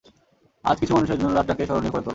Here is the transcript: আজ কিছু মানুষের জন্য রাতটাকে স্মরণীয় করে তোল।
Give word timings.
আজ 0.65 0.75
কিছু 0.79 0.93
মানুষের 0.95 1.17
জন্য 1.19 1.31
রাতটাকে 1.33 1.63
স্মরণীয় 1.67 1.91
করে 1.93 2.03
তোল। 2.03 2.09